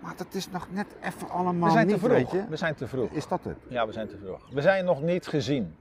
Maar 0.00 0.12
dat 0.16 0.26
is 0.30 0.50
nog 0.50 0.66
net 0.70 0.86
even 1.02 1.28
allemaal 1.30 1.68
We 1.68 1.74
zijn 1.74 1.86
niet, 1.86 1.94
te 1.94 2.00
vroeg. 2.00 2.12
weet 2.16 2.30
je. 2.30 2.44
We 2.48 2.56
zijn 2.56 2.74
te 2.74 2.86
vroeg. 2.88 3.10
Is 3.10 3.28
dat 3.28 3.40
het? 3.44 3.56
Ja, 3.68 3.86
we 3.86 3.92
zijn 3.92 4.08
te 4.08 4.16
vroeg. 4.24 4.38
We 4.50 4.60
zijn 4.60 4.84
nog 4.84 5.02
niet 5.02 5.26
gezien. 5.26 5.74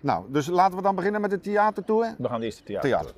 Nou, 0.00 0.24
dus 0.28 0.46
laten 0.46 0.76
we 0.76 0.82
dan 0.82 0.94
beginnen 0.94 1.20
met 1.20 1.30
de 1.30 1.40
theatertour. 1.40 2.14
We 2.18 2.28
gaan 2.28 2.40
de 2.40 2.46
eerste 2.46 2.62
theater. 2.62 3.12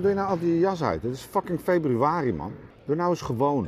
Doe 0.00 0.08
je 0.08 0.14
nou 0.14 0.28
al 0.28 0.38
die 0.38 0.58
jas 0.58 0.82
uit? 0.82 1.02
Het 1.02 1.12
is 1.12 1.22
fucking 1.22 1.60
februari, 1.60 2.32
man. 2.32 2.52
Doe 2.84 2.96
nou 2.96 3.10
eens 3.10 3.20
gewoon. 3.20 3.66